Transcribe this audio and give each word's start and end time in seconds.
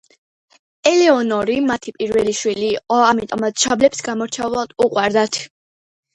ელეონორი 0.91 1.57
მათი 1.65 1.93
პირველი 1.97 2.33
შვილი 2.39 2.65
იყო, 2.79 2.99
ამიტომაც 3.11 3.55
მშობლებს 3.61 4.03
გამორჩეულად 4.09 4.77
უყვარდათ. 4.89 5.41